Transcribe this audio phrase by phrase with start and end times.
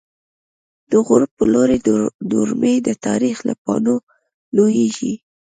[0.91, 1.77] دغروب په لوری
[2.31, 3.95] درومی، د تاریخ له پاڼو
[4.55, 5.13] لویږی